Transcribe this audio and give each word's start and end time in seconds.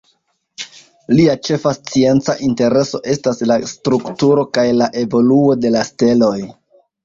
Lia 1.19 1.35
ĉefa 1.47 1.73
scienca 1.77 2.35
intereso 2.49 3.03
estas 3.15 3.45
la 3.53 3.59
strukturo 3.75 4.49
kaj 4.59 4.67
la 4.81 4.91
evoluo 5.07 5.61
de 5.63 5.77
la 5.81 5.89
steloj. 5.95 6.37